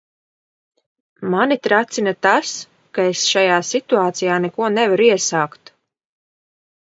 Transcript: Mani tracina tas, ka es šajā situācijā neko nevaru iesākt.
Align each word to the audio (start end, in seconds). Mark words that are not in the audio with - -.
Mani 1.33 1.57
tracina 1.67 2.13
tas, 2.27 2.53
ka 2.97 3.05
es 3.09 3.25
šajā 3.33 3.59
situācijā 3.71 4.39
neko 4.47 4.69
nevaru 4.79 5.09
iesākt. 5.09 5.73